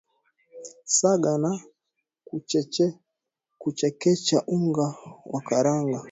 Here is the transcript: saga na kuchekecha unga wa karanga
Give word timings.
saga 0.97 1.31
na 1.43 1.51
kuchekecha 3.59 4.37
unga 4.55 4.87
wa 5.33 5.41
karanga 5.47 5.99